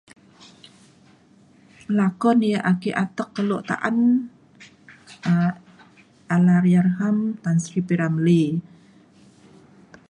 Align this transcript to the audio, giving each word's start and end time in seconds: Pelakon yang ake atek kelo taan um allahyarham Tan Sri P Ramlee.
Pelakon 1.85 2.37
yang 2.51 2.63
ake 2.71 2.89
atek 3.03 3.27
kelo 3.35 3.57
taan 3.69 3.97
um 5.29 5.51
allahyarham 6.35 7.17
Tan 7.43 7.57
Sri 7.65 7.81
P 7.87 7.89
Ramlee. 8.01 8.51